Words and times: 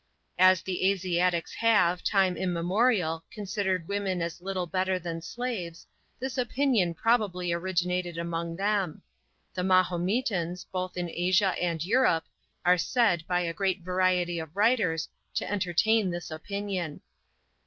As 0.39 0.63
the 0.63 0.89
Asiatics 0.89 1.53
have, 1.59 2.03
time 2.03 2.35
immemorial, 2.35 3.23
considered 3.29 3.87
women 3.87 4.19
as 4.19 4.41
little 4.41 4.65
better 4.65 4.97
than 4.97 5.21
slaves, 5.21 5.85
this 6.19 6.39
opinion 6.39 6.95
probably 6.95 7.53
originated 7.53 8.17
among 8.17 8.55
them. 8.55 9.03
The 9.53 9.63
Mahometans, 9.63 10.65
both 10.71 10.97
in 10.97 11.07
Asia 11.07 11.49
and 11.61 11.85
Europe, 11.85 12.25
are 12.65 12.79
said, 12.79 13.27
by 13.27 13.41
a 13.41 13.53
great 13.53 13.81
variety 13.83 14.39
of 14.39 14.55
writers, 14.57 15.07
to 15.35 15.47
entertain 15.47 16.09
this 16.09 16.31
opinion. 16.31 17.01